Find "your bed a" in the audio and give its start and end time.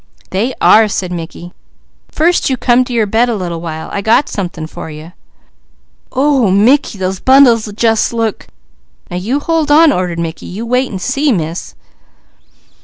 2.91-3.35